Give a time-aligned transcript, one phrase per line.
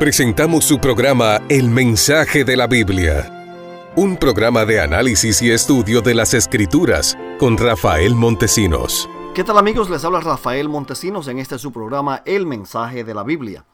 [0.00, 6.14] presentamos su programa El Mensaje de la Biblia, un programa de análisis y estudio de
[6.14, 9.10] las Escrituras con Rafael Montesinos.
[9.34, 9.90] ¿Qué tal amigos?
[9.90, 13.66] Les habla Rafael Montesinos en este su programa El Mensaje de la Biblia.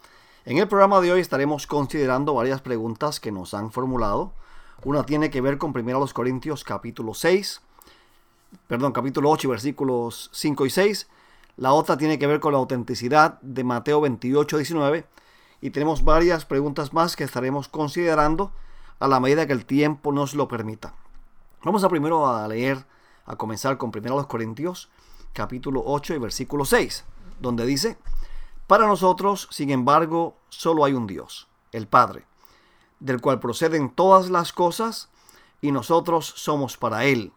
[0.44, 4.32] En el programa de hoy estaremos considerando varias preguntas que nos han formulado.
[4.82, 7.60] Una tiene que ver con 1 Corintios capítulo 6,
[8.66, 11.06] perdón, capítulo 8 versículos 5 y 6.
[11.58, 15.06] La otra tiene que ver con la autenticidad de Mateo 28, 19
[15.66, 18.52] y tenemos varias preguntas más que estaremos considerando
[19.00, 20.94] a la medida que el tiempo nos lo permita.
[21.64, 22.86] Vamos a primero a leer,
[23.24, 24.90] a comenzar con 1 Corintios
[25.32, 27.04] capítulo 8 y versículo 6,
[27.40, 27.98] donde dice,
[28.68, 32.26] Para nosotros, sin embargo, solo hay un Dios, el Padre,
[33.00, 35.08] del cual proceden todas las cosas,
[35.60, 37.32] y nosotros somos para Él,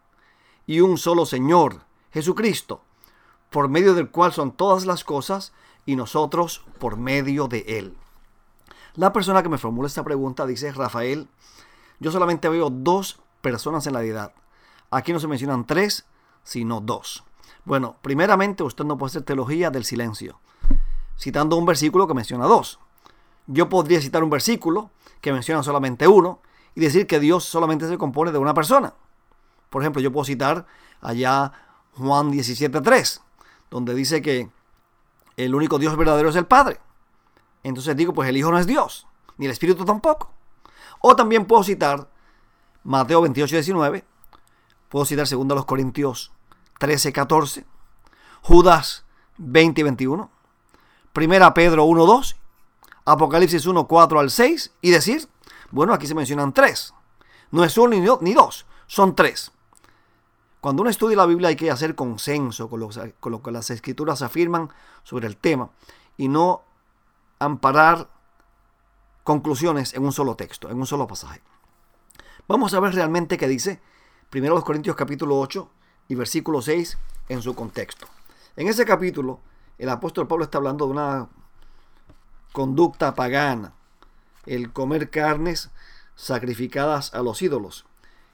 [0.67, 1.81] y un solo Señor,
[2.13, 2.83] Jesucristo,
[3.49, 5.52] por medio del cual son todas las cosas,
[5.88, 7.97] y nosotros por medio de Él.
[8.95, 11.27] La persona que me formula esta pregunta dice, Rafael,
[11.99, 14.33] yo solamente veo dos personas en la deidad.
[14.91, 16.05] Aquí no se mencionan tres,
[16.44, 17.23] sino dos.
[17.66, 20.39] Bueno, primeramente usted no puede hacer teología del silencio,
[21.17, 22.80] citando un versículo que menciona dos.
[23.47, 24.89] Yo podría citar un versículo
[25.22, 26.39] que menciona solamente uno
[26.75, 28.94] y decir que Dios solamente se compone de una persona.
[29.69, 30.66] Por ejemplo, yo puedo citar
[31.02, 31.52] allá
[31.94, 33.22] Juan 17.3,
[33.69, 34.50] donde dice que
[35.38, 36.80] el único Dios verdadero es el Padre.
[37.63, 39.07] Entonces digo, pues el Hijo no es Dios,
[39.38, 40.31] ni el Espíritu tampoco.
[41.02, 42.09] O también puedo citar
[42.83, 44.05] Mateo 28, 19,
[44.89, 46.31] puedo citar 2 Corintios
[46.79, 47.66] 13, 14,
[48.41, 49.05] Judas
[49.38, 50.29] 20 y 21,
[51.13, 52.35] Primera Pedro 1, 2,
[53.05, 55.27] Apocalipsis 1, 4 al 6 y decir,
[55.71, 56.94] bueno, aquí se mencionan tres.
[57.51, 59.51] No es uno ni dos, son tres.
[60.61, 62.88] Cuando uno estudia la Biblia hay que hacer consenso con
[63.19, 64.69] con lo que las escrituras afirman
[65.03, 65.69] sobre el tema
[66.17, 66.63] y no
[67.39, 68.09] amparar
[69.23, 71.41] conclusiones en un solo texto, en un solo pasaje.
[72.47, 73.81] Vamos a ver realmente qué dice
[74.33, 75.69] 1 Corintios capítulo 8
[76.09, 76.97] y versículo 6
[77.29, 78.07] en su contexto.
[78.55, 79.39] En ese capítulo,
[79.78, 81.29] el apóstol Pablo está hablando de una
[82.51, 83.73] conducta pagana,
[84.45, 85.69] el comer carnes
[86.16, 87.85] sacrificadas a los ídolos.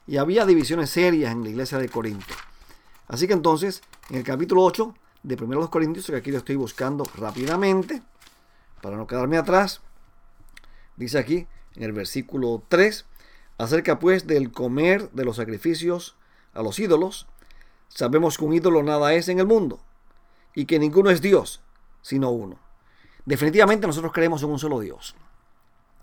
[0.06, 2.34] Y había divisiones serias en la iglesia de Corinto.
[3.08, 7.04] Así que entonces, en el capítulo 8 de 1 Corintios, que aquí lo estoy buscando
[7.16, 8.02] rápidamente,
[8.80, 9.80] para no quedarme atrás,
[10.96, 13.04] dice aquí en el versículo 3,
[13.58, 16.16] acerca pues del comer de los sacrificios
[16.54, 17.26] a los ídolos,
[17.88, 19.80] sabemos que un ídolo nada es en el mundo
[20.54, 21.60] y que ninguno es Dios,
[22.02, 22.58] sino uno.
[23.24, 25.14] Definitivamente nosotros creemos en un solo Dios.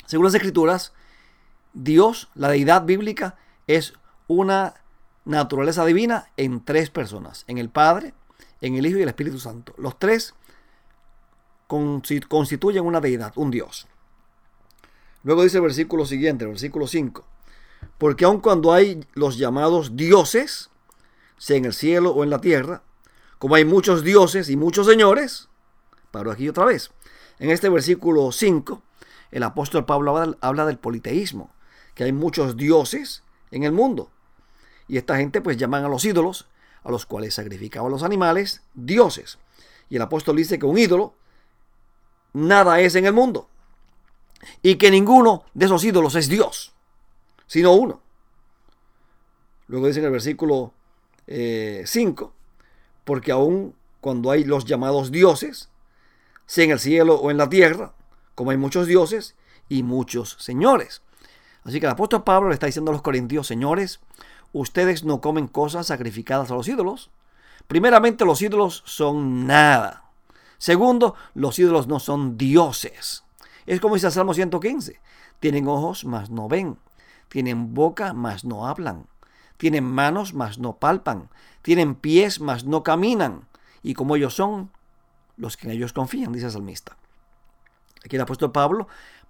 [0.05, 0.93] Según las escrituras,
[1.73, 3.93] Dios, la deidad bíblica, es
[4.27, 4.75] una
[5.25, 8.13] naturaleza divina en tres personas, en el Padre,
[8.61, 9.73] en el Hijo y el Espíritu Santo.
[9.77, 10.35] Los tres
[12.27, 13.87] constituyen una deidad, un Dios.
[15.23, 17.25] Luego dice el versículo siguiente, el versículo 5.
[17.97, 20.69] Porque aun cuando hay los llamados dioses,
[21.37, 22.83] sea en el cielo o en la tierra,
[23.39, 25.49] como hay muchos dioses y muchos señores,
[26.11, 26.91] paro aquí otra vez.
[27.39, 28.81] En este versículo 5,
[29.31, 31.51] el apóstol Pablo habla, del politeísmo,
[31.95, 34.11] que hay muchos dioses en el mundo.
[34.87, 36.47] Y esta gente pues llaman a los ídolos,
[36.83, 39.39] a los cuales sacrificaban los animales, dioses.
[39.89, 41.15] Y el apóstol dice que un ídolo
[42.33, 43.47] nada es en el mundo.
[44.61, 46.73] Y que ninguno de esos ídolos es Dios,
[47.47, 48.01] sino uno.
[49.67, 50.73] Luego dice en el versículo
[51.25, 52.29] 5, eh,
[53.05, 55.69] porque aun cuando hay los llamados dioses,
[56.45, 57.93] sea en el cielo o en la tierra,
[58.35, 59.35] como hay muchos dioses
[59.69, 61.01] y muchos señores.
[61.63, 64.01] Así que el apóstol Pablo le está diciendo a los corintios, señores,
[64.51, 67.09] ustedes no comen cosas sacrificadas a los ídolos.
[67.67, 70.02] Primeramente los ídolos son nada.
[70.63, 73.25] Segundo, los ídolos no son dioses.
[73.65, 74.97] Es como dice el Salmo 115.
[75.41, 76.77] Tienen ojos, mas no ven.
[77.27, 79.07] Tienen boca, mas no hablan.
[79.57, 81.27] Tienen manos, mas no palpan.
[81.63, 83.45] Tienen pies, mas no caminan.
[83.81, 84.71] Y como ellos son,
[85.35, 86.95] los que en ellos confían, dice el salmista.
[88.05, 88.87] Aquí el apóstol Pablo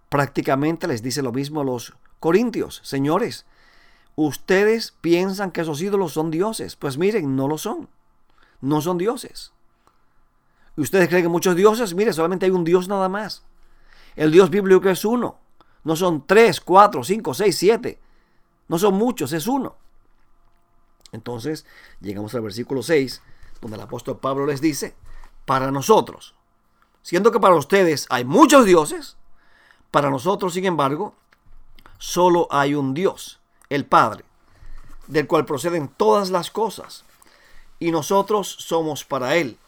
[0.10, 2.80] prácticamente les dice lo mismo a los corintios.
[2.84, 3.48] Señores,
[4.16, 6.76] ustedes piensan que esos ídolos son dioses.
[6.76, 7.90] Pues miren, no lo son.
[8.62, 9.52] No son dioses.
[10.76, 11.94] ¿Y ustedes creen que muchos dioses?
[11.94, 13.44] Mire, solamente hay un Dios nada más.
[14.16, 15.38] El Dios bíblico es uno.
[15.84, 18.00] No son tres, cuatro, cinco, seis, siete.
[18.68, 19.76] No son muchos, es uno.
[21.12, 21.66] Entonces,
[22.02, 23.22] llegamos al versículo 6,
[23.62, 24.96] donde el apóstol Pablo les dice,
[25.46, 26.34] para nosotros,
[27.04, 29.16] siendo que para ustedes hay muchos dioses,
[29.92, 31.14] para nosotros, sin embargo,
[32.00, 33.40] solo hay un Dios,
[33.70, 34.26] el Padre,
[35.06, 37.06] del cual proceden todas las cosas,
[37.78, 39.60] y nosotros somos para Él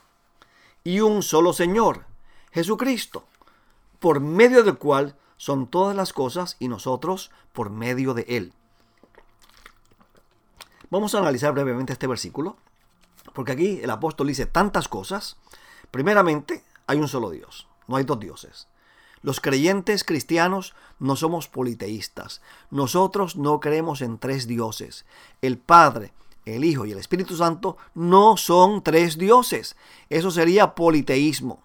[0.85, 2.05] y un solo Señor,
[2.53, 3.25] Jesucristo,
[3.99, 8.53] por medio del cual son todas las cosas y nosotros por medio de Él.
[10.91, 12.55] Vamos a analizar brevemente este versículo,
[13.33, 15.37] porque aquí el apóstol dice tantas cosas.
[15.89, 18.67] Primeramente, hay un solo Dios, no hay dos dioses.
[19.23, 22.43] Los creyentes cristianos no somos politeístas.
[22.69, 25.07] Nosotros no creemos en tres dioses.
[25.41, 26.13] El Padre,
[26.45, 29.75] el Hijo y el Espíritu Santo no son tres dioses.
[30.09, 31.61] Eso sería politeísmo.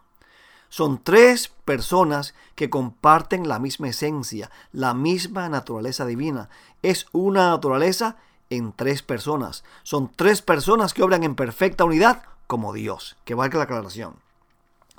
[0.68, 6.48] Son tres personas que comparten la misma esencia, la misma naturaleza divina.
[6.82, 8.16] Es una naturaleza
[8.50, 9.64] en tres personas.
[9.82, 13.16] Son tres personas que obran en perfecta unidad como Dios.
[13.24, 14.16] Que valga la aclaración.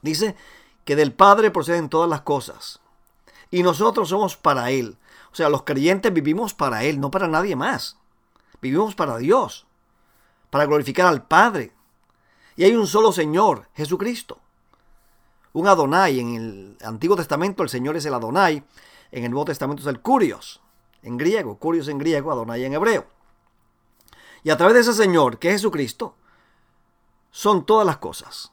[0.01, 0.36] Dice
[0.86, 2.80] que del Padre proceden todas las cosas.
[3.50, 4.98] Y nosotros somos para Él.
[5.31, 7.98] O sea, los creyentes vivimos para Él, no para nadie más.
[8.62, 9.66] Vivimos para Dios,
[10.51, 11.74] para glorificar al Padre.
[12.56, 14.38] Y hay un solo Señor, Jesucristo
[15.53, 16.19] un Adonai.
[16.19, 18.63] En el Antiguo Testamento el Señor es el Adonai,
[19.12, 20.62] en el Nuevo Testamento es el Curios,
[21.03, 23.06] en griego, Curios en griego, Adonai en hebreo.
[24.44, 26.15] Y a través de ese Señor, que es Jesucristo,
[27.31, 28.51] son todas las cosas.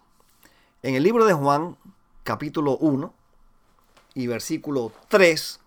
[0.82, 1.76] En el libro de Juan,
[2.22, 3.12] capítulo 1
[4.14, 5.60] y versículo 3,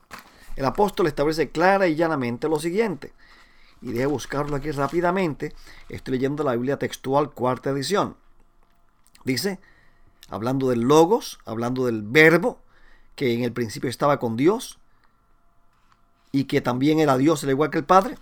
[0.58, 3.14] el apóstol establece clara y llanamente lo siguiente.
[3.82, 5.54] Y deje buscarlo aquí rápidamente.
[5.90, 8.16] Estoy leyendo la Biblia textual, cuarta edición.
[9.24, 9.60] Dice,
[10.30, 12.60] hablando del logos, hablando del verbo,
[13.16, 14.80] que en el principio estaba con Dios
[16.32, 18.18] y que también era Dios al igual que el Padre.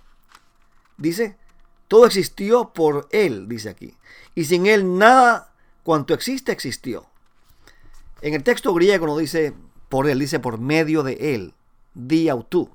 [0.96, 1.36] Dice,
[1.88, 3.96] todo existió por Él, dice aquí.
[4.34, 5.52] Y sin Él nada
[5.82, 7.06] cuanto existe existió.
[8.22, 9.54] En el texto griego no dice
[9.88, 11.54] por Él, dice por medio de Él.
[11.94, 12.70] Di tú,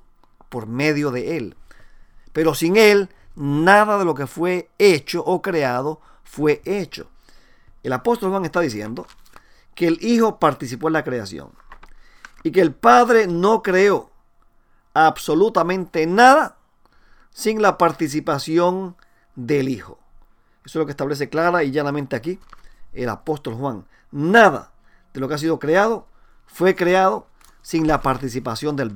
[0.48, 1.56] por medio de Él.
[2.36, 7.08] Pero sin Él, nada de lo que fue hecho o creado fue hecho.
[7.82, 9.06] El apóstol Juan está diciendo
[9.74, 11.52] que el Hijo participó en la creación
[12.42, 14.10] y que el Padre no creó
[14.92, 16.58] absolutamente nada
[17.30, 18.96] sin la participación
[19.34, 19.98] del Hijo.
[20.62, 22.38] Eso es lo que establece clara y llanamente aquí
[22.92, 23.86] el apóstol Juan.
[24.10, 24.72] Nada
[25.14, 26.06] de lo que ha sido creado
[26.46, 27.28] fue creado
[27.62, 28.94] sin la participación del,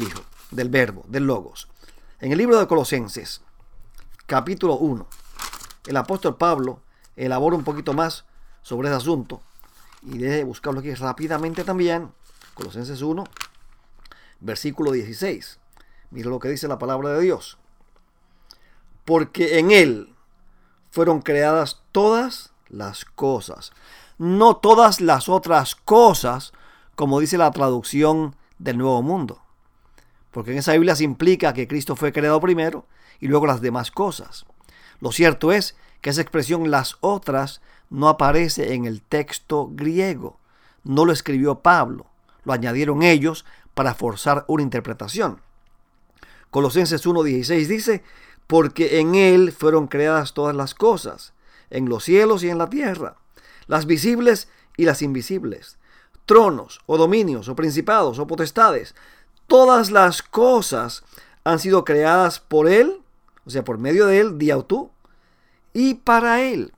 [0.00, 0.20] Hijo,
[0.52, 1.66] del Verbo, del Logos.
[2.18, 3.42] En el libro de Colosenses,
[4.24, 5.06] capítulo 1,
[5.86, 6.80] el apóstol Pablo
[7.14, 8.24] elabora un poquito más
[8.62, 9.42] sobre ese asunto
[10.00, 12.10] y de buscarlo aquí rápidamente también.
[12.54, 13.22] Colosenses 1,
[14.40, 15.58] versículo 16.
[16.10, 17.58] Mira lo que dice la palabra de Dios.
[19.04, 20.14] Porque en Él
[20.90, 23.72] fueron creadas todas las cosas.
[24.16, 26.54] No todas las otras cosas,
[26.94, 29.42] como dice la traducción del Nuevo Mundo.
[30.36, 32.84] Porque en esa Biblia se implica que Cristo fue creado primero
[33.20, 34.44] y luego las demás cosas.
[35.00, 40.38] Lo cierto es que esa expresión las otras no aparece en el texto griego.
[40.84, 42.04] No lo escribió Pablo,
[42.44, 45.40] lo añadieron ellos para forzar una interpretación.
[46.50, 48.04] Colosenses 1.16 dice,
[48.46, 51.32] porque en Él fueron creadas todas las cosas,
[51.70, 53.16] en los cielos y en la tierra,
[53.68, 55.78] las visibles y las invisibles,
[56.26, 58.94] tronos o dominios o principados o potestades,
[59.46, 61.04] todas las cosas
[61.44, 63.00] han sido creadas por Él,
[63.44, 64.90] o sea, por medio de Él, tú,
[65.72, 66.72] y para Él.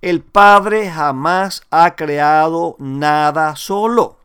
[0.00, 4.16] El Padre jamás ha creado nada solo.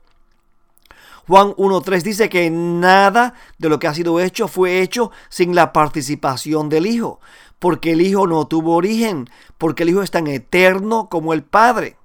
[1.27, 5.73] Juan 1.3 dice que nada de lo que ha sido hecho fue hecho sin la
[5.73, 7.19] participación del Hijo,
[7.59, 11.97] porque el Hijo no tuvo origen, porque el Hijo es tan eterno como el Padre.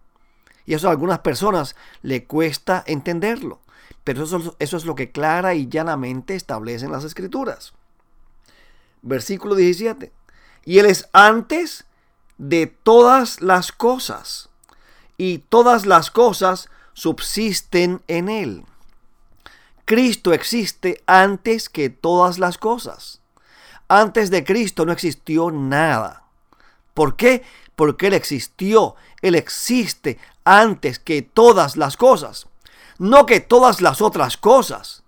[0.67, 3.61] Y eso a algunas personas le cuesta entenderlo,
[4.05, 7.73] pero eso, eso es lo que clara y llanamente establecen las escrituras.
[9.03, 10.13] Versículo 17.
[10.65, 11.85] Y Él es antes
[12.39, 14.49] de todas las cosas,
[15.17, 18.65] y todas las cosas subsisten en Él.
[19.85, 23.21] Cristo existe antes que todas las cosas.
[23.89, 26.25] Antes de Cristo no existió nada.
[26.95, 27.43] ¿Por qué?
[27.77, 28.97] Porque Él existió.
[29.21, 32.47] Él existe antes que todas las cosas.
[33.03, 35.03] No que todas las otras cosas.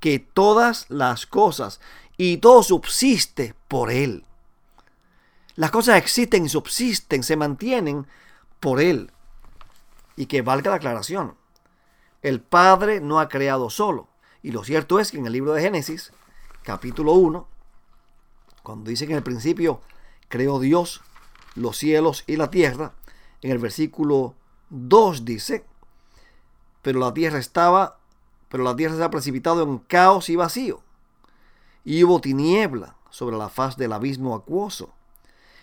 [0.00, 1.78] Que todas las cosas.
[2.16, 4.24] Y todo subsiste por Él.
[5.54, 8.06] Las cosas existen y subsisten, se mantienen
[8.60, 9.12] por Él.
[10.16, 11.34] Y que valga la aclaración.
[12.22, 14.08] El Padre no ha creado solo.
[14.42, 16.14] Y lo cierto es que en el libro de Génesis,
[16.62, 17.46] capítulo 1,
[18.62, 19.82] cuando dice que en el principio
[20.28, 21.02] creó Dios
[21.56, 22.94] los cielos y la tierra,
[23.42, 24.34] en el versículo
[24.70, 25.66] 2 dice,
[26.84, 27.96] pero la tierra estaba,
[28.50, 30.82] pero la tierra se ha precipitado en caos y vacío,
[31.82, 34.92] y hubo tiniebla sobre la faz del abismo acuoso,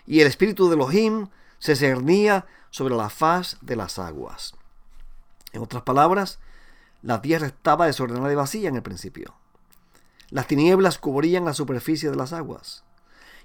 [0.08, 1.28] y el espíritu de Elohim
[1.60, 4.56] se cernía sobre la faz de las aguas.
[5.54, 6.40] En otras palabras,
[7.04, 9.34] La tierra estaba desordenada y vacía en el principio.
[10.30, 12.84] Las tinieblas cubrían la superficie de las aguas.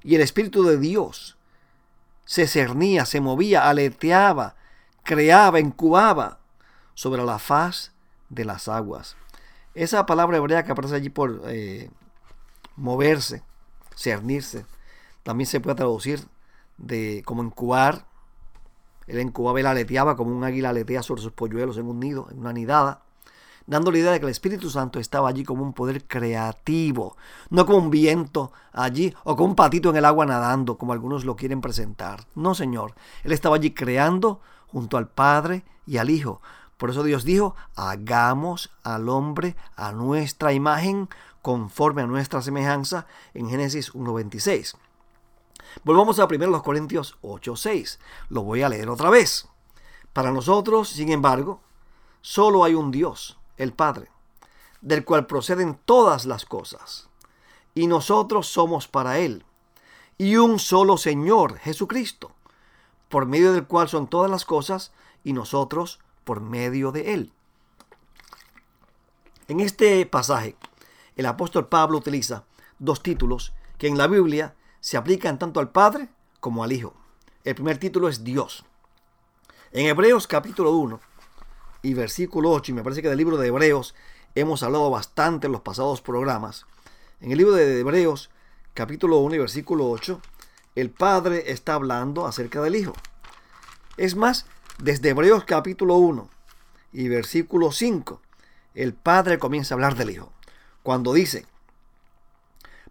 [0.02, 1.38] Y el Espíritu de Dios
[2.26, 4.56] se cernía, se movía, aleteaba,
[5.04, 6.38] creaba, incubaba
[6.96, 7.92] sobre la faz
[8.28, 9.16] de las aguas.
[9.74, 11.88] Esa palabra hebrea que aparece allí por eh,
[12.74, 13.44] moverse,
[13.94, 14.66] cernirse,
[15.22, 16.26] también se puede traducir
[16.78, 18.06] de como incubar.
[19.06, 22.40] Él incubaba, él aleteaba como un águila aletea sobre sus polluelos en un nido, en
[22.40, 23.02] una nidada
[23.66, 27.16] dando la idea de que el Espíritu Santo estaba allí como un poder creativo,
[27.50, 31.24] no como un viento allí o como un patito en el agua nadando, como algunos
[31.24, 32.26] lo quieren presentar.
[32.34, 36.40] No, Señor, Él estaba allí creando junto al Padre y al Hijo.
[36.76, 41.08] Por eso Dios dijo, hagamos al hombre a nuestra imagen,
[41.40, 44.76] conforme a nuestra semejanza, en Génesis 1.26.
[45.84, 47.98] Volvamos a 1 Corintios 8.6.
[48.28, 49.48] Lo voy a leer otra vez.
[50.12, 51.60] Para nosotros, sin embargo,
[52.20, 54.10] solo hay un Dios, el Padre,
[54.80, 57.08] del cual proceden todas las cosas,
[57.74, 59.44] y nosotros somos para Él,
[60.18, 62.32] y un solo Señor, Jesucristo,
[63.08, 64.92] por medio del cual son todas las cosas,
[65.22, 67.32] y nosotros por medio de Él.
[69.46, 70.56] En este pasaje,
[71.14, 72.44] el apóstol Pablo utiliza
[72.80, 76.08] dos títulos que en la Biblia se aplican tanto al Padre
[76.40, 76.94] como al Hijo.
[77.44, 78.64] El primer título es Dios.
[79.70, 81.00] En Hebreos capítulo 1,
[81.82, 83.94] y versículo 8, y me parece que del libro de Hebreos
[84.34, 86.66] hemos hablado bastante en los pasados programas.
[87.20, 88.30] En el libro de Hebreos,
[88.74, 90.20] capítulo 1 y versículo 8,
[90.74, 92.94] el Padre está hablando acerca del Hijo.
[93.96, 94.46] Es más,
[94.78, 96.28] desde Hebreos capítulo 1
[96.92, 98.20] y versículo 5,
[98.74, 100.32] el Padre comienza a hablar del Hijo.
[100.82, 101.46] Cuando dice,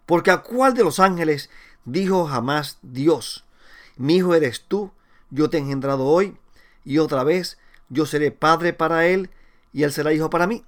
[0.04, 1.48] porque a cuál de los ángeles
[1.84, 3.44] dijo jamás Dios,
[3.96, 4.90] mi hijo eres tú,
[5.30, 6.36] yo te he engendrado hoy,
[6.84, 9.30] y otra vez yo seré padre para él
[9.72, 10.64] y él será hijo para mí.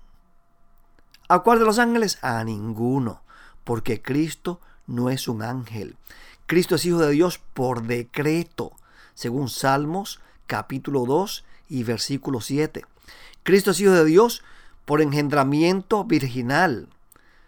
[1.28, 2.18] ¿A cuál de los ángeles?
[2.22, 3.22] A ninguno,
[3.64, 5.96] porque Cristo no es un ángel.
[6.46, 8.72] Cristo es hijo de Dios por decreto,
[9.14, 12.84] según Salmos capítulo 2 y versículo 7.
[13.44, 14.42] Cristo es hijo de Dios
[14.84, 16.88] por engendramiento virginal,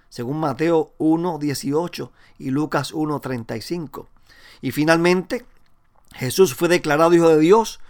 [0.08, 4.08] según Mateo 1, 18 y Lucas 1, 35.
[4.60, 5.46] Y finalmente,
[6.12, 7.80] Jesús fue declarado hijo de Dios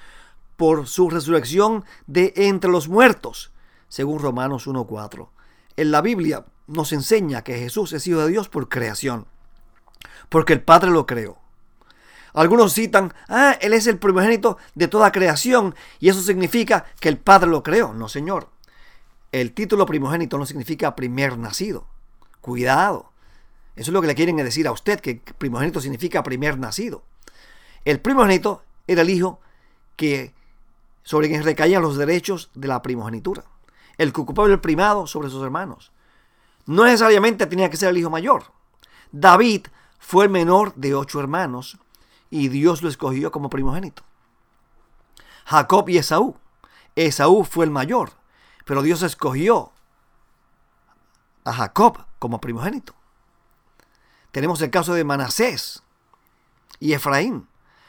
[0.57, 3.51] por su resurrección de entre los muertos,
[3.89, 5.29] según Romanos 1.4.
[5.77, 9.27] En la Biblia nos enseña que Jesús es hijo de Dios por creación,
[10.29, 11.40] porque el Padre lo creó.
[12.33, 17.19] Algunos citan, ah, Él es el primogénito de toda creación y eso significa que el
[17.19, 17.93] Padre lo creó.
[17.93, 18.49] No, Señor.
[19.33, 21.87] El título primogénito no significa primer nacido.
[22.41, 23.13] Cuidado.
[23.77, 27.03] Eso es lo que le quieren decir a usted, que primogénito significa primer nacido.
[27.85, 29.41] El primogénito era el hijo
[29.97, 30.35] que
[31.03, 33.45] sobre quien recaían los derechos de la primogenitura.
[33.99, 35.93] El que ocupaba el primado sobre sus hermanos.
[36.67, 38.45] No necesariamente tenía que ser el hijo mayor.
[39.13, 39.67] David
[39.99, 41.79] fue el menor de ocho hermanos
[42.31, 44.03] y Dios lo escogió como primogénito.
[45.45, 46.37] Jacob y Esaú.
[46.97, 48.13] Esaú fue el mayor,
[48.65, 49.73] pero Dios escogió
[51.45, 52.95] a Jacob como primogénito.
[54.33, 55.83] Tenemos el caso de Manasés
[56.79, 57.49] y Efraín.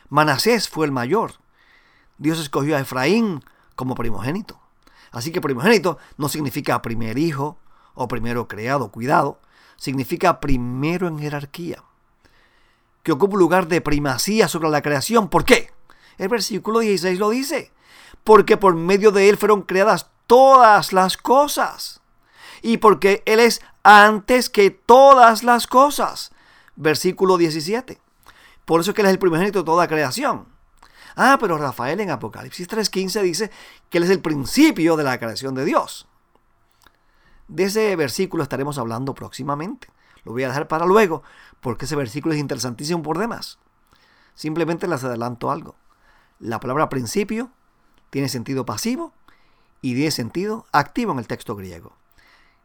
[0.09, 1.35] Manasés fue el mayor,
[2.17, 3.43] Dios escogió a Efraín
[3.75, 4.59] como primogénito.
[5.11, 7.57] Así que primogénito no significa primer hijo
[7.95, 9.39] o primero creado, cuidado,
[9.75, 11.83] significa primero en jerarquía,
[13.03, 15.29] que ocupa un lugar de primacía sobre la creación.
[15.29, 15.71] ¿Por qué?
[16.17, 17.71] El versículo 16 lo dice,
[18.23, 22.01] porque por medio de él fueron creadas todas las cosas
[22.61, 26.31] y porque él es antes que todas las cosas.
[26.75, 27.99] Versículo 17.
[28.65, 30.45] Por eso es que él es el primogénito de toda creación.
[31.15, 33.51] Ah, pero Rafael en Apocalipsis 3.15 dice
[33.89, 36.07] que Él es el principio de la creación de Dios.
[37.47, 39.89] De ese versículo estaremos hablando próximamente.
[40.23, 41.23] Lo voy a dejar para luego
[41.61, 43.59] porque ese versículo es interesantísimo por demás.
[44.35, 45.75] Simplemente les adelanto algo.
[46.39, 47.51] La palabra principio
[48.09, 49.13] tiene sentido pasivo
[49.81, 51.95] y tiene sentido activo en el texto griego.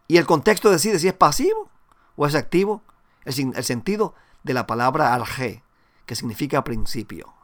[0.09, 1.71] Y el contexto decide si es pasivo
[2.17, 2.83] o es activo
[3.25, 5.63] el, sentido de la palabra arge,
[6.07, 7.35] que significa principio.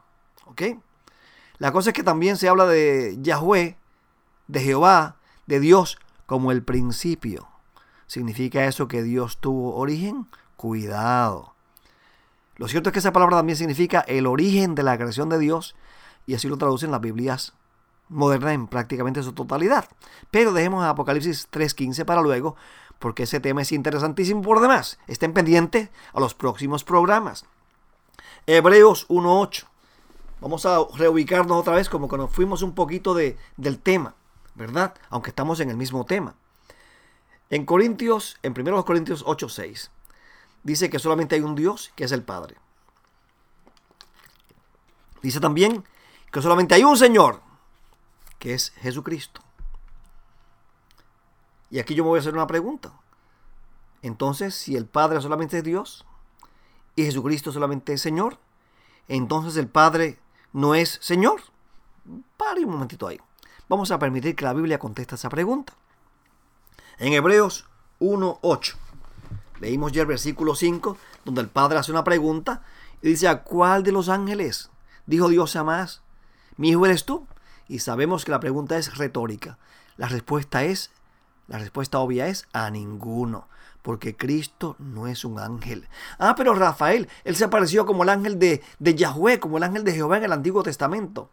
[0.45, 0.61] ¿Ok?
[1.57, 3.77] La cosa es que también se habla de Yahweh,
[4.47, 7.47] de Jehová, de Dios como el principio.
[8.07, 10.27] ¿Significa eso que Dios tuvo origen?
[10.63, 11.53] Cuidado.
[12.55, 15.75] Lo cierto es que esa palabra también significa el origen de la creación de Dios
[16.25, 17.51] y así lo traducen las Biblias
[18.07, 19.89] modernas en prácticamente su totalidad.
[20.31, 22.55] Pero dejemos Apocalipsis 3.15 para luego
[22.97, 24.99] porque ese tema es interesantísimo por demás.
[25.05, 27.43] Estén pendientes a los próximos programas.
[28.47, 29.65] Hebreos 1.8.
[30.39, 34.15] Vamos a reubicarnos otra vez como que nos fuimos un poquito de, del tema,
[34.55, 34.93] ¿verdad?
[35.09, 36.35] Aunque estamos en el mismo tema.
[37.49, 39.91] En Corintios, en 1 Corintios 8, 6,
[40.63, 42.55] dice que solamente hay un Dios, que es el Padre.
[45.21, 45.85] Dice también
[46.31, 47.41] que solamente hay un Señor,
[48.39, 49.41] que es Jesucristo.
[51.69, 52.93] Y aquí yo me voy a hacer una pregunta.
[54.01, 56.05] Entonces, si el Padre solamente es Dios
[56.95, 58.37] y Jesucristo solamente es Señor,
[59.07, 60.19] entonces el Padre
[60.51, 61.41] no es Señor.
[62.37, 63.19] Pare un momentito ahí.
[63.69, 65.73] Vamos a permitir que la Biblia conteste esa pregunta.
[66.99, 67.65] En Hebreos
[67.99, 68.82] 1.8
[69.63, 72.63] leímos ya el versículo 5, donde el Padre hace una pregunta
[73.01, 74.69] y dice, ¿a cuál de los ángeles
[75.05, 76.01] dijo Dios a más?
[76.57, 77.25] ¿Mi hijo eres tú?
[77.69, 79.57] Y sabemos que la pregunta es retórica.
[79.95, 80.91] La respuesta es,
[81.47, 83.47] la respuesta obvia es a ninguno
[83.83, 85.87] porque Cristo no es un ángel.
[86.17, 89.83] Ah, pero Rafael, él se apareció como el ángel de, de Yahweh, como el ángel
[89.83, 91.29] de Jehová en el Antiguo Testamento.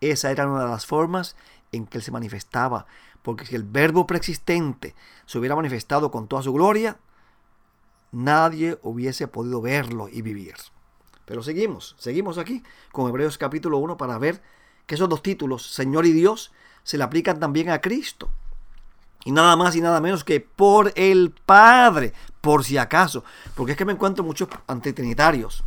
[0.00, 1.36] Esa era una de las formas
[1.72, 2.86] en que él se manifestaba,
[3.22, 4.94] porque si el verbo preexistente
[5.26, 6.98] se hubiera manifestado con toda su gloria,
[8.14, 10.54] nadie hubiese podido verlo y vivir.
[11.26, 14.42] Pero seguimos, seguimos aquí con Hebreos capítulo 1 para ver
[14.86, 16.52] que esos dos títulos, Señor y Dios,
[16.82, 18.30] se le aplican también a Cristo.
[19.24, 23.24] Y nada más y nada menos que por el Padre, por si acaso.
[23.54, 25.64] Porque es que me encuentro muchos antitrinitarios.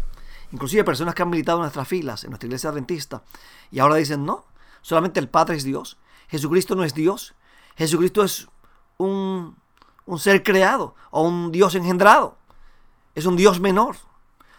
[0.52, 3.24] Inclusive personas que han militado en nuestras filas, en nuestra iglesia adventista.
[3.72, 4.46] Y ahora dicen, no,
[4.82, 5.98] solamente el Padre es Dios.
[6.28, 7.34] Jesucristo no es Dios.
[7.76, 8.48] Jesucristo es
[8.98, 9.58] un,
[10.06, 12.37] un ser creado o un Dios engendrado.
[13.18, 13.96] Es un Dios menor.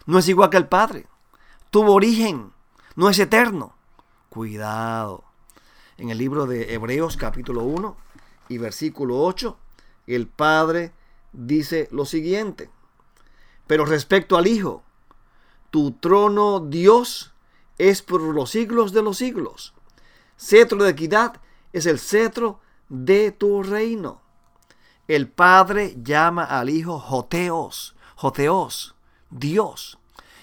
[0.05, 1.07] No es igual que el Padre.
[1.69, 2.51] Tuvo origen.
[2.97, 3.73] No es eterno.
[4.27, 5.23] Cuidado.
[5.97, 7.95] En el libro de Hebreos capítulo 1
[8.49, 9.57] y versículo 8,
[10.07, 10.91] el Padre
[11.31, 12.69] dice lo siguiente.
[13.65, 14.83] Pero respecto al Hijo,
[15.71, 17.31] tu trono, Dios,
[17.77, 19.73] es por los siglos de los siglos.
[20.37, 21.39] Cetro de equidad
[21.71, 24.19] es el cetro de tu reino.
[25.07, 28.95] El Padre llama al Hijo Joteos, Joteos,
[29.29, 29.97] Dios.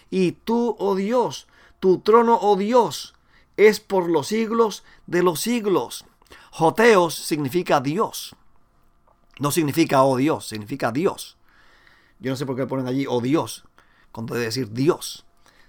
[0.08, 1.46] Y tú, oh Dios,
[1.78, 3.14] tu trono, oh Dios,
[3.58, 6.06] es por los siglos de los siglos.
[6.52, 8.34] Joteos significa Dios.
[9.38, 11.36] No significa oh Dios, significa Dios.
[12.18, 13.66] Yo no sé por qué ponen allí oh Dios,
[14.10, 15.26] cuando debe decir Dios.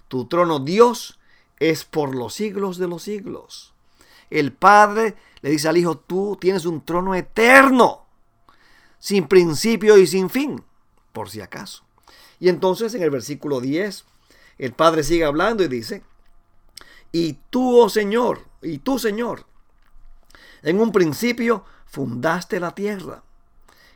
[0.08, 1.18] Tu trono Dios
[1.58, 3.74] es por los siglos de los siglos.
[4.30, 8.06] El Padre le dice al Hijo, tú tienes un trono eterno,
[8.98, 10.64] sin principio y sin fin,
[11.12, 11.86] por si acaso.
[12.40, 14.04] Y entonces en el versículo 10,
[14.58, 16.02] el Padre sigue hablando y dice,
[17.12, 19.46] y tú, oh Señor, y tú, Señor,
[20.62, 23.22] en un principio fundaste la tierra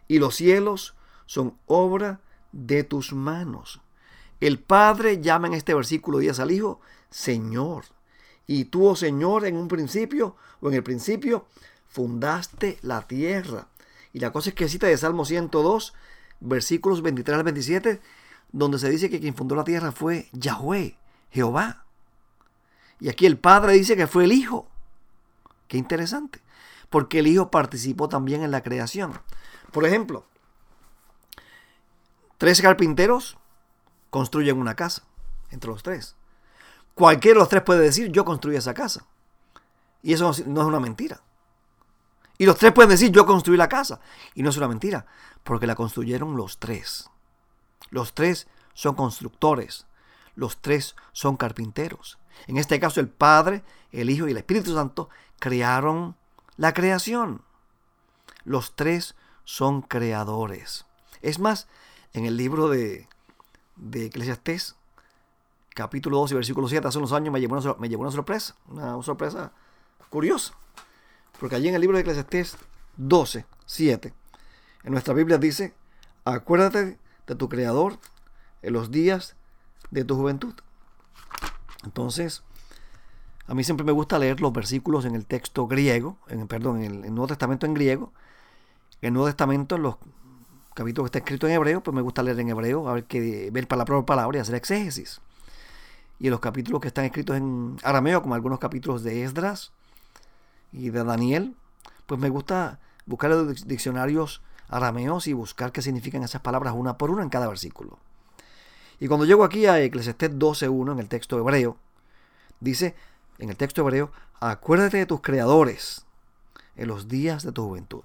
[0.09, 0.95] y los cielos
[1.27, 2.21] son obra
[2.53, 3.81] de tus manos.
[4.41, 7.85] El Padre llama en este versículo 10 al Hijo Señor.
[8.47, 11.47] Y tú, oh Señor, en un principio o en el principio
[11.89, 13.69] fundaste la tierra.
[14.13, 15.95] Y la cosa es que cita de Salmo 102,
[16.41, 18.01] versículos 23 al 27,
[18.53, 20.97] donde se dice que quien fundó la tierra fue Yahweh,
[21.31, 21.85] Jehová.
[23.01, 24.69] Y aquí el Padre dice que fue el Hijo.
[25.69, 26.41] Qué interesante
[26.93, 29.19] porque el Hijo participó también en la creación.
[29.73, 30.27] Por ejemplo,
[32.37, 33.39] tres carpinteros
[34.11, 35.03] construyen una casa,
[35.51, 36.17] entre los tres.
[36.95, 39.07] Cualquiera de los tres puede decir, yo construí esa casa.
[40.03, 41.23] Y eso no es una mentira.
[42.37, 43.99] Y los tres pueden decir, yo construí la casa.
[44.35, 45.07] Y no es una mentira,
[45.45, 47.09] porque la construyeron los tres.
[47.93, 49.87] Los tres son constructores.
[50.35, 52.19] Los tres son carpinteros.
[52.47, 56.17] En este caso, el Padre, el Hijo y el Espíritu Santo crearon
[56.57, 57.43] la creación.
[58.45, 60.87] Los tres son creadores.
[61.21, 61.69] Es más,
[62.15, 63.09] en el libro de,
[63.77, 64.11] de
[65.75, 69.03] capítulo 12, versículo 7, hace unos años me llevó una, me llevó una sorpresa, una,
[69.03, 69.53] sorpresa
[70.09, 70.55] curiosa.
[71.39, 72.57] Porque allí en el libro de Eclesiastés
[72.97, 74.15] 12, 7,
[74.85, 75.75] en nuestra Biblia dice,
[76.25, 77.02] acuérdate
[77.33, 77.99] de tu Creador
[78.63, 79.37] en los días
[79.91, 80.55] de tu juventud.
[81.85, 82.43] Entonces,
[83.47, 87.05] a mí siempre me gusta leer los versículos en el texto griego, en, perdón, en
[87.05, 88.13] el, Nuevo Testamento en griego.
[89.01, 89.97] El Nuevo Testamento, en los
[90.75, 93.51] capítulos que está escrito en hebreo, pues me gusta leer en hebreo, a ver que
[93.51, 95.21] ver palabra por palabra y hacer exégesis.
[96.21, 99.73] Y en los capítulos que están escritos en arameo, como algunos capítulos de Esdras
[100.73, 101.57] y de Daniel,
[102.07, 107.11] pues me gusta buscar los diccionarios arameos y buscar qué significan esas palabras una por
[107.11, 107.99] una en cada versículo.
[109.01, 111.77] Y cuando llego aquí a Eclesiastés 12.1 en el texto hebreo,
[112.61, 112.95] dice,
[113.39, 116.07] en el texto hebreo, acuérdate de tus creadores
[116.77, 118.05] en los días de tu juventud.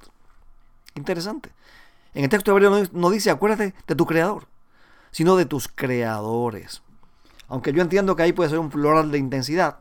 [0.96, 1.52] Interesante.
[2.14, 4.48] En el texto hebreo no, dice acuérdate de tu creador,
[5.12, 6.82] sino de tus creadores.
[7.48, 9.80] Aunque yo entiendo que ahí puede ser un plural de intensidad.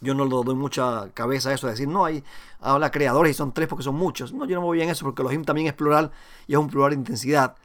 [0.00, 2.22] Yo no le doy mucha cabeza a eso de decir, no, hay
[2.60, 4.32] habla creadores y son tres porque son muchos.
[4.32, 6.10] No, yo no me voy en eso porque Elohim también es plural
[6.46, 7.56] y es un plural de intensidad.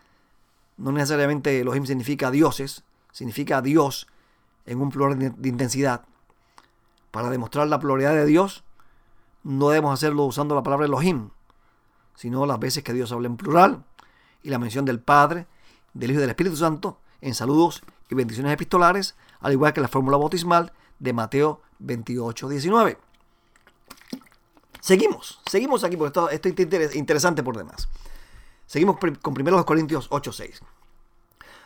[0.78, 4.08] No necesariamente Elohim significa dioses, significa Dios
[4.65, 6.04] en un plural de intensidad.
[7.12, 8.63] Para demostrar la pluralidad de Dios,
[9.44, 11.30] no debemos hacerlo usando la palabra Elohim,
[12.15, 13.84] sino las veces que Dios habla en plural
[14.44, 15.48] y la mención del Padre,
[15.94, 19.88] del Hijo y del Espíritu Santo en saludos y bendiciones epistolares, al igual que la
[19.88, 22.98] fórmula bautismal de Mateo 28, 19.
[24.80, 27.90] Seguimos, seguimos aquí porque esto, es interesante por demás.
[28.66, 30.62] Seguimos con 1 Corintios 8, 6.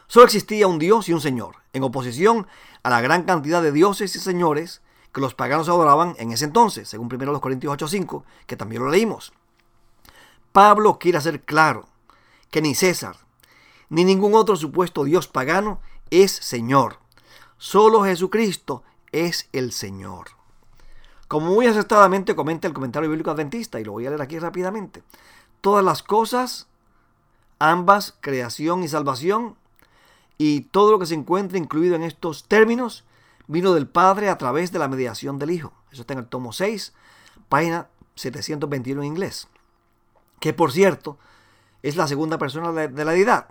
[0.08, 2.48] Solo existía un Dios y un Señor, en oposición
[2.84, 4.82] a la gran cantidad de dioses y señores
[5.13, 8.89] que los paganos adoraban en ese entonces, según 1 Corintios 8, 5, que también lo
[8.89, 9.34] leímos.
[10.52, 11.88] Pablo quiere hacer claro
[12.52, 13.17] que ni César,
[13.89, 17.00] ni ningún otro supuesto Dios pagano es Señor.
[17.58, 18.84] Solo Jesucristo
[19.15, 20.28] es el Señor.
[21.30, 25.04] Como muy acertadamente comenta el comentario bíblico adventista, y lo voy a leer aquí rápidamente,
[25.62, 26.67] todas las cosas,
[27.58, 29.56] ambas, creación y salvación,
[30.38, 33.06] y todo lo que se encuentra incluido en estos términos,
[33.47, 35.71] vino del Padre a través de la mediación del Hijo.
[35.91, 36.93] Eso está en el tomo 6,
[37.47, 39.47] página 721 en inglés.
[40.41, 41.17] Que por cierto,
[41.84, 43.47] es la segunda persona de la deidad.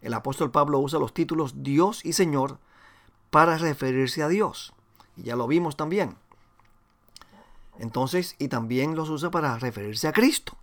[0.00, 2.58] El apóstol Pablo usa los títulos Dios y Señor
[3.32, 4.74] para referirse a Dios.
[5.16, 6.16] Y ya lo vimos también.
[7.78, 10.54] Entonces, y también los usa para referirse a Cristo.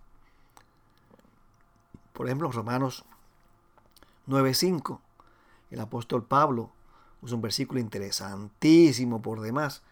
[2.12, 3.04] Por ejemplo, Romanos
[4.28, 5.00] 9.5,
[5.72, 6.70] el apóstol Pablo
[7.22, 9.82] usa un versículo interesantísimo por demás.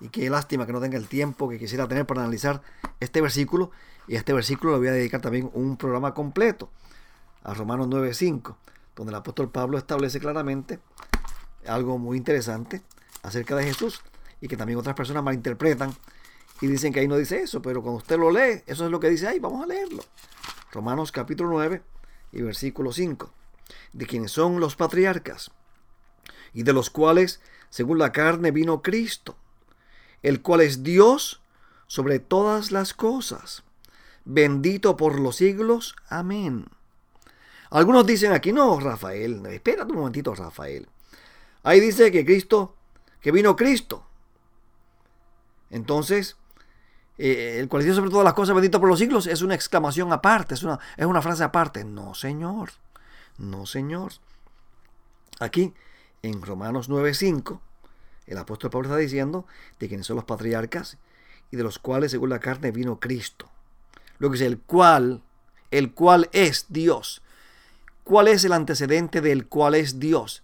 [0.00, 2.62] Y qué lástima que no tenga el tiempo que quisiera tener para analizar
[2.98, 3.72] este versículo.
[4.08, 6.70] Y a este versículo le voy a dedicar también un programa completo,
[7.44, 8.56] a Romanos 9.5,
[8.96, 10.80] donde el apóstol Pablo establece claramente
[11.66, 12.82] algo muy interesante
[13.22, 14.02] acerca de Jesús
[14.40, 15.94] y que también otras personas malinterpretan
[16.60, 19.00] y dicen que ahí no dice eso, pero cuando usted lo lee, eso es lo
[19.00, 20.02] que dice ahí, vamos a leerlo.
[20.70, 21.82] Romanos capítulo 9
[22.32, 23.30] y versículo 5,
[23.92, 25.50] de quienes son los patriarcas
[26.54, 29.36] y de los cuales, según la carne, vino Cristo,
[30.22, 31.42] el cual es Dios
[31.86, 33.64] sobre todas las cosas,
[34.24, 35.96] bendito por los siglos.
[36.08, 36.66] Amén.
[37.70, 40.86] Algunos dicen aquí, no, Rafael, espérate un momentito, Rafael.
[41.62, 42.74] Ahí dice que Cristo,
[43.20, 44.04] que vino Cristo.
[45.70, 46.36] Entonces,
[47.18, 50.54] eh, el cual sobre todas las cosas, bendito por los siglos, es una exclamación aparte,
[50.54, 51.84] es una, es una frase aparte.
[51.84, 52.70] No, Señor.
[53.38, 54.12] No, Señor.
[55.40, 55.72] Aquí,
[56.22, 57.60] en Romanos 9:5,
[58.26, 59.46] el apóstol Pablo está diciendo
[59.78, 60.98] de quienes son los patriarcas
[61.50, 63.48] y de los cuales, según la carne, vino Cristo.
[64.18, 65.22] Lo que es el cual,
[65.70, 67.22] el cual es Dios.
[68.04, 70.42] ¿Cuál es el antecedente del cual es Dios?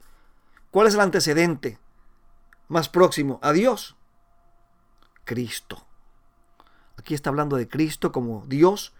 [0.70, 1.78] ¿Cuál es el antecedente
[2.68, 3.96] más próximo a Dios?
[5.24, 5.84] Cristo.
[6.98, 8.92] Aquí está hablando de Cristo como Dios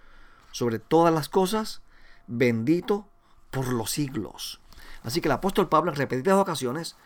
[0.51, 1.83] sobre todas las cosas,
[2.27, 3.07] bendito
[3.51, 4.61] por los siglos.
[5.03, 6.97] Así que el apóstol Pablo en repetidas ocasiones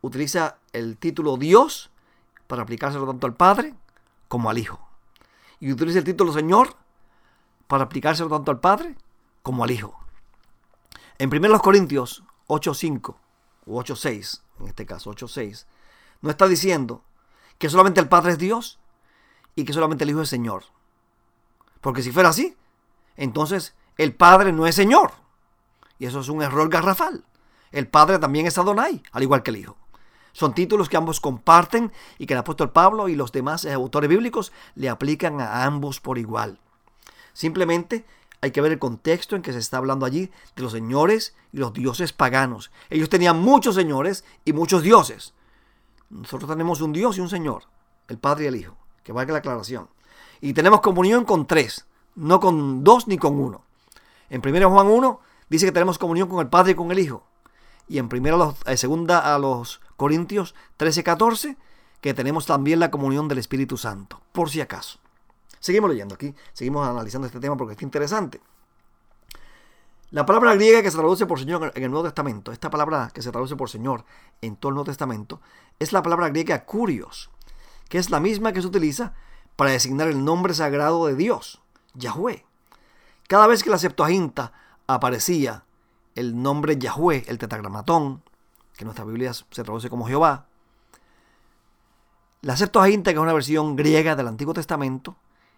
[0.00, 1.90] utiliza el título Dios
[2.46, 3.74] para aplicárselo tanto al Padre
[4.28, 4.80] como al Hijo.
[5.60, 6.74] Y utiliza el título Señor
[7.66, 8.94] para aplicárselo tanto al Padre
[9.42, 9.98] como al Hijo.
[11.18, 13.25] En 1 Corintios 8.5
[13.66, 15.66] o 8.6, en este caso 8.6,
[16.22, 17.02] no está diciendo
[17.58, 18.78] que solamente el Padre es Dios
[19.54, 20.64] y que solamente el Hijo es Señor.
[21.80, 22.56] Porque si fuera así,
[23.16, 25.12] entonces el Padre no es Señor.
[25.98, 27.24] Y eso es un error garrafal.
[27.72, 29.76] El Padre también es Adonai, al igual que el Hijo.
[30.32, 34.52] Son títulos que ambos comparten y que el apóstol Pablo y los demás autores bíblicos
[34.74, 36.60] le aplican a ambos por igual.
[37.32, 38.04] Simplemente
[38.40, 41.58] hay que ver el contexto en que se está hablando allí de los señores y
[41.58, 42.70] los dioses paganos.
[42.90, 45.34] Ellos tenían muchos señores y muchos dioses.
[46.10, 47.64] Nosotros tenemos un Dios y un Señor,
[48.08, 49.88] el Padre y el Hijo, que valga la aclaración.
[50.40, 53.62] Y tenemos comunión con tres, no con dos ni con uno.
[54.30, 57.24] En 1 Juan 1 dice que tenemos comunión con el Padre y con el Hijo.
[57.88, 61.56] Y en primera, eh, segunda a los Corintios 13, 14,
[62.00, 64.98] que tenemos también la comunión del Espíritu Santo, por si acaso.
[65.60, 68.40] Seguimos leyendo aquí, seguimos analizando este tema porque está interesante.
[70.10, 73.22] La palabra griega que se traduce por Señor en el Nuevo Testamento, esta palabra que
[73.22, 74.04] se traduce por Señor
[74.40, 75.40] en todo el Nuevo Testamento,
[75.80, 77.30] es la palabra griega curios,
[77.88, 79.14] que es la misma que se utiliza
[79.56, 81.60] para designar el nombre sagrado de Dios,
[81.94, 82.44] Yahweh.
[83.26, 84.52] Cada vez que la Septuaginta
[84.86, 85.64] aparecía
[86.14, 88.22] el nombre Yahweh, el tetragramatón,
[88.76, 90.46] que en nuestra Biblia se traduce como Jehová,
[92.42, 95.16] la Septuaginta, que es una versión griega del Antiguo Testamento,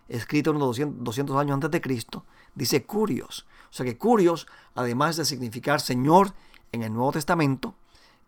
[0.09, 3.47] escrita unos 200, años antes de Cristo, dice curios.
[3.71, 6.33] O sea que curios, además de significar Señor
[6.73, 7.75] en el Nuevo Testamento,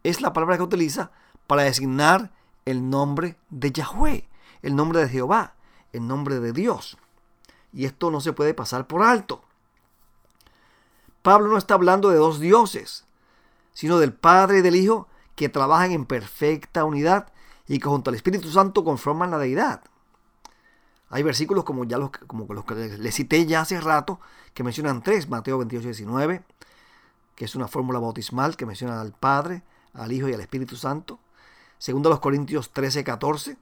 [0.03, 1.11] es la palabra que utiliza
[1.47, 2.31] para designar
[2.65, 4.29] el nombre de Yahweh.
[4.63, 5.55] el nombre de Jehová,
[5.93, 6.99] el nombre de Dios.
[7.73, 9.43] Y esto no se puede pasar por alto.
[11.23, 13.05] Pablo no está hablando de dos dioses,
[13.73, 17.33] sino del Padre y del Hijo que trabajan en perfecta unidad
[17.67, 19.83] y que junto al Espíritu Santo conforman la deidad.
[21.11, 22.11] Hay versículos como, ya los,
[22.49, 24.21] los que les cité ya hace rato,
[24.55, 26.43] que mencionan tres, Mateo 28, 19,
[27.35, 31.19] que es una fórmula bautismal que menciona al Padre, al Hijo y al Espíritu Santo.
[31.79, 33.57] Segundo los Corintios 13, 14,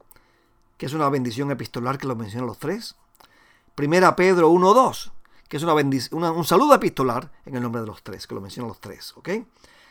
[0.77, 2.97] que es una bendición epistolar que lo menciona los tres.
[3.75, 5.13] Primera Pedro 1, 2,
[5.49, 8.69] que es una, un saludo epistolar en el nombre de los tres, que lo mencionan
[8.69, 9.15] los tres.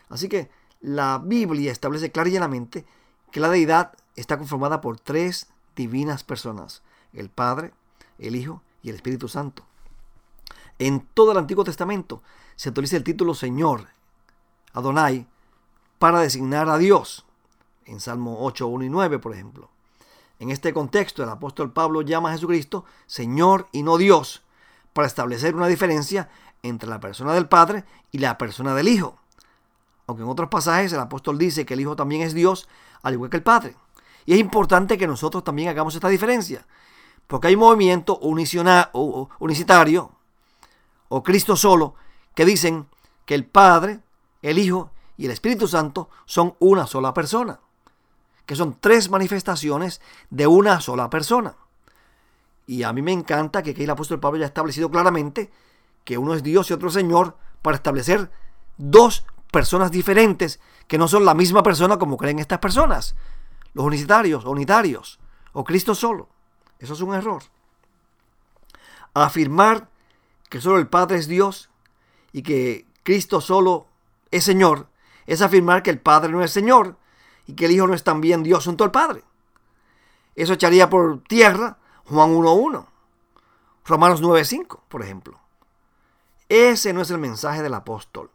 [0.10, 0.50] Así que
[0.82, 2.86] la Biblia establece claramente
[3.32, 6.82] que la deidad está conformada por tres divinas personas,
[7.14, 7.74] el Padre,
[8.20, 9.64] el Hijo y el Espíritu Santo.
[10.80, 12.22] En todo el Antiguo Testamento
[12.56, 13.88] se utiliza el título Señor,
[14.74, 15.28] Adonai,
[16.00, 17.26] para designar a Dios.
[17.86, 19.70] En Salmo 8, 1 y 9, por ejemplo.
[20.40, 24.44] En este contexto, el apóstol Pablo llama a Jesucristo Señor y no Dios,
[24.94, 26.30] para establecer una diferencia
[26.62, 29.18] entre la persona del Padre y la persona del Hijo.
[30.06, 32.68] Aunque en otros pasajes el apóstol dice que el Hijo también es Dios,
[33.02, 33.76] al igual que el Padre.
[34.26, 36.68] Y es importante que nosotros también hagamos esta diferencia,
[37.28, 40.12] porque hay un movimiento unicitario
[41.10, 41.96] o Cristo solo
[42.34, 42.88] que dicen
[43.26, 44.00] que el Padre,
[44.42, 47.60] el Hijo y el Espíritu Santo son una sola persona,
[48.46, 51.56] que son tres manifestaciones de una sola persona.
[52.66, 55.52] Y a mí me encanta que aquí el apóstol Pablo ya establecido claramente
[56.04, 58.32] que uno es Dios y otro Señor para establecer
[58.78, 63.16] dos personas diferentes que no son la misma persona como creen estas personas.
[63.74, 65.20] Los unicitarios, unitarios,
[65.54, 66.30] o Cristo solo.
[66.80, 67.44] Eso es un error.
[69.14, 69.90] Afirmar
[70.50, 71.70] que solo el Padre es Dios
[72.32, 73.88] y que Cristo solo
[74.32, 74.88] es Señor
[75.28, 76.98] es afirmar que el Padre no es Señor
[77.46, 79.24] y que el Hijo no es también Dios junto al Padre.
[80.36, 82.86] Eso echaría por tierra Juan 1.1,
[83.86, 85.40] Romanos 9.5, por ejemplo.
[86.48, 88.32] Ese no es el mensaje del apóstol.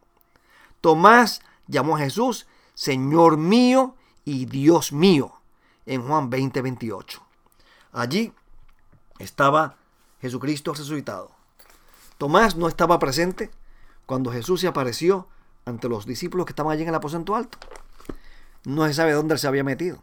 [0.79, 5.33] Tomás llamó a Jesús Señor mío y Dios mío
[5.85, 7.22] en Juan 20, 28.
[7.93, 8.33] Allí
[9.19, 9.75] estaba
[10.19, 11.31] Jesucristo resucitado.
[12.17, 13.51] Tomás no estaba presente
[14.05, 15.27] cuando Jesús se apareció
[15.65, 17.57] ante los discípulos que estaban allí en el aposento alto.
[18.65, 20.01] No se sabe dónde se había metido.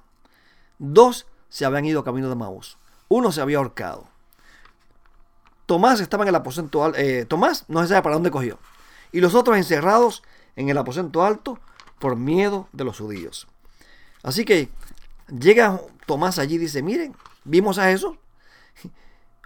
[0.79, 2.79] Dos se habían ido camino de Maús.
[3.09, 4.07] Uno se había ahorcado.
[5.67, 6.99] Tomás estaba en el aposento alto.
[6.99, 8.59] Eh, Tomás no se sabe para dónde cogió.
[9.13, 10.23] Y los otros encerrados
[10.57, 11.59] en el aposento alto
[11.99, 13.49] por miedo de los judíos.
[14.23, 14.69] Así que
[15.29, 18.17] llega Tomás allí y dice, miren, vimos a Jesús.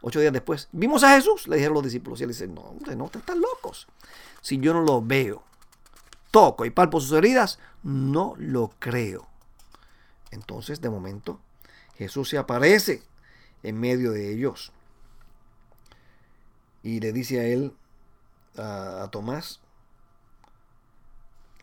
[0.03, 2.21] Ocho días después, vimos a Jesús, le dijeron los discípulos.
[2.21, 3.87] Y él dice, no, hombre, no, están locos.
[4.43, 5.43] Si yo no lo veo,
[6.31, 9.27] toco y palpo sus heridas, no lo creo.
[10.31, 11.41] Entonces, de momento,
[11.97, 13.03] Jesús se aparece
[13.63, 14.73] en medio de ellos.
[16.83, 17.73] Y le dice a él,
[18.59, 19.61] a, a Tomás,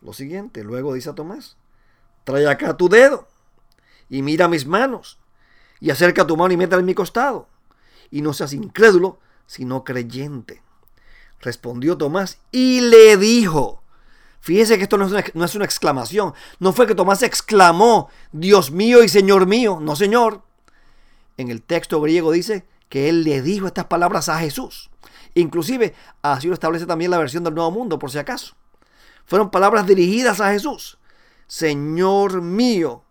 [0.00, 0.64] lo siguiente.
[0.64, 1.56] Luego dice a Tomás,
[2.24, 3.28] trae acá tu dedo
[4.08, 5.18] y mira mis manos
[5.82, 7.48] y acerca tu mano y métela en mi costado.
[8.08, 10.62] Y no seas incrédulo, sino creyente.
[11.40, 13.82] Respondió Tomás y le dijo,
[14.38, 18.10] fíjese que esto no es, una, no es una exclamación, no fue que Tomás exclamó,
[18.30, 20.42] Dios mío y Señor mío, no Señor.
[21.36, 24.88] En el texto griego dice que él le dijo estas palabras a Jesús.
[25.34, 28.54] Inclusive así lo establece también la versión del Nuevo Mundo, por si acaso.
[29.24, 30.98] Fueron palabras dirigidas a Jesús.
[31.48, 33.02] Señor mío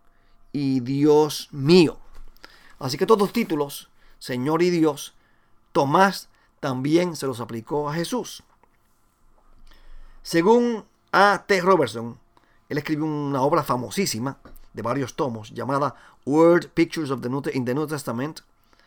[0.52, 2.01] y Dios mío.
[2.82, 5.14] Así que todos títulos, Señor y Dios,
[5.70, 8.42] Tomás también se los aplicó a Jesús.
[10.22, 11.44] Según A.
[11.46, 11.60] T.
[11.60, 12.18] Robertson,
[12.68, 14.38] él escribió una obra famosísima
[14.72, 15.94] de varios tomos llamada
[16.26, 18.40] Word Pictures of the New, in the New Testament,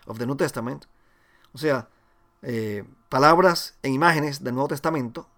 [0.07, 0.85] of the New Testament,
[1.53, 1.87] o sea,
[2.41, 5.29] eh, palabras en imágenes del Nuevo Testamento,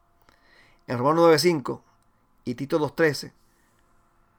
[0.88, 1.82] en Romanos 9.5
[2.44, 3.34] y Tito 2.13,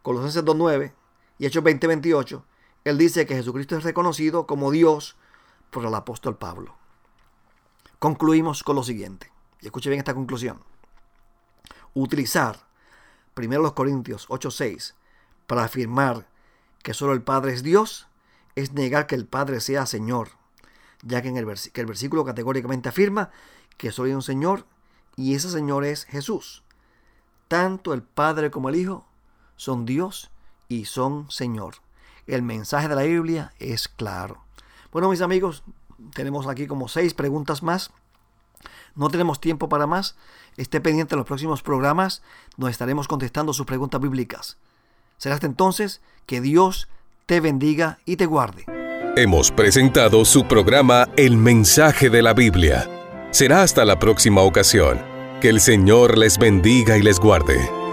[0.02, 0.92] Colosenses 2.9
[1.38, 2.42] y Hechos 20.28,
[2.84, 5.16] él dice que Jesucristo es reconocido como Dios
[5.70, 6.76] por el apóstol Pablo.
[7.98, 10.62] Concluimos con lo siguiente, y escuche bien esta conclusión.
[11.94, 12.66] Utilizar
[13.36, 14.94] 1 Corintios 8.6
[15.46, 16.28] para afirmar
[16.82, 18.08] que solo el Padre es Dios
[18.54, 20.30] es negar que el Padre sea Señor,
[21.02, 23.30] ya que, en el, que el versículo categóricamente afirma
[23.76, 24.66] que solo hay un Señor
[25.16, 26.64] y ese Señor es Jesús.
[27.48, 29.06] Tanto el Padre como el Hijo
[29.56, 30.30] son Dios
[30.68, 31.76] y son Señor.
[32.28, 34.44] El mensaje de la Biblia es claro.
[34.92, 35.64] Bueno, mis amigos,
[36.14, 37.90] tenemos aquí como seis preguntas más.
[38.94, 40.14] No tenemos tiempo para más.
[40.58, 42.22] Esté pendiente de los próximos programas
[42.58, 44.58] donde estaremos contestando sus preguntas bíblicas.
[45.16, 46.88] Será hasta entonces que Dios
[47.24, 48.66] te bendiga y te guarde.
[49.16, 52.88] Hemos presentado su programa El Mensaje de la Biblia.
[53.30, 55.00] Será hasta la próxima ocasión.
[55.40, 57.87] Que el Señor les bendiga y les guarde.